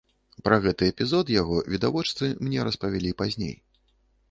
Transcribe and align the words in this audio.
Пра 0.47 0.55
гэты 0.63 0.87
эпізод 0.93 1.25
яго 1.41 1.59
відавочцы 1.75 2.31
мне 2.49 2.67
распавялі 2.71 3.15
пазней. 3.23 3.55